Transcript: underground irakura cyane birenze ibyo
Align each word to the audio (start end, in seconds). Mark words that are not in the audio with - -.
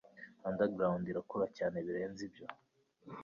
underground 0.49 1.03
irakura 1.11 1.45
cyane 1.57 1.77
birenze 1.85 2.21
ibyo 2.27 2.45